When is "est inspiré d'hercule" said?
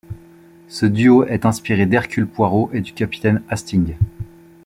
1.25-2.25